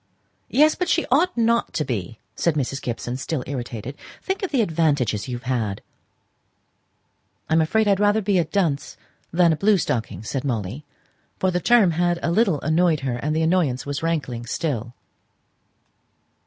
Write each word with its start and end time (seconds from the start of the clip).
"Yes; 0.49 0.73
but 0.73 0.89
she 0.89 1.05
ought 1.11 1.37
not 1.37 1.73
to 1.73 1.85
be," 1.85 2.17
said 2.35 2.55
Mrs. 2.55 2.81
Gibson, 2.81 3.17
still 3.17 3.43
irritated. 3.45 3.95
"Think 4.23 4.41
of 4.41 4.49
the 4.49 4.63
advantages 4.63 5.27
you've 5.27 5.43
had." 5.43 5.83
"I'm 7.47 7.61
afraid 7.61 7.87
I 7.87 7.91
had 7.91 7.99
rather 7.99 8.19
be 8.23 8.39
a 8.39 8.45
dunce 8.45 8.97
than 9.31 9.53
a 9.53 9.55
blue 9.55 9.77
stocking," 9.77 10.23
said 10.23 10.43
Molly; 10.43 10.85
for 11.37 11.51
the 11.51 11.59
term 11.59 11.91
had 11.91 12.17
a 12.23 12.31
little 12.31 12.59
annoyed 12.61 13.01
her, 13.01 13.17
and 13.17 13.35
the 13.35 13.43
annoyance 13.43 13.85
was 13.85 14.01
rankling 14.01 14.47
still. 14.47 14.95